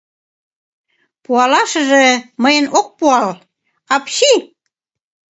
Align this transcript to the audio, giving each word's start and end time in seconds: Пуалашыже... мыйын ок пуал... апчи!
Пуалашыже... 1.23 2.05
мыйын 2.43 2.65
ок 2.79 2.87
пуал... 2.97 3.29
апчи! 3.93 4.33